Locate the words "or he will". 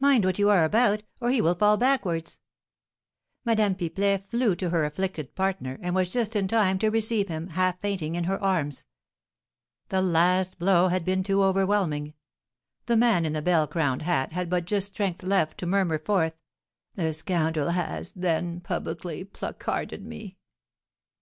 1.20-1.54